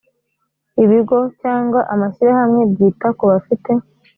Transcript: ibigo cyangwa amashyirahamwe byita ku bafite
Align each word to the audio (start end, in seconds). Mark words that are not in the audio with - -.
ibigo 0.83 1.17
cyangwa 1.41 1.79
amashyirahamwe 1.93 2.61
byita 2.71 3.07
ku 3.17 3.23
bafite 3.31 3.71